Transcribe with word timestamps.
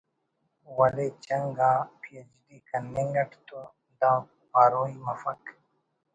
ولے 0.77 1.07
چنگ 1.25 1.59
آ 1.69 1.71
P 2.01 2.11
H 2.17 2.29
D 2.45 2.57
کننگ 2.69 3.13
اٹ 3.21 3.31
تو 3.47 3.59
دا 3.99 4.11
پاروئی 4.51 4.95
مفک 5.05 5.43